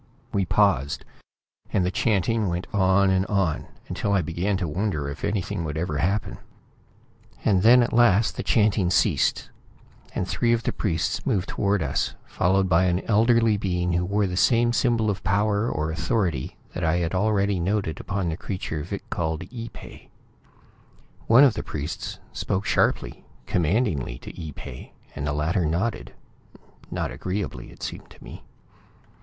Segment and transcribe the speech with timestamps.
[0.33, 1.05] We paused,
[1.71, 5.77] and the chanting went on and on, until I began to wonder if anything would
[5.77, 6.39] ever happen.
[7.45, 9.51] And then, at last the chanting ceased,
[10.15, 14.25] and three of the priests moved toward us, followed by an elderly being who wore
[14.25, 18.81] the same symbol of power or authority that I had already noted upon the creature
[18.81, 20.09] Vic called Ee pay.
[21.27, 26.15] One of the priests spoke sharply, commandingly, to Ee pay, and the latter nodded
[26.89, 28.43] not agreeably it seemed to me.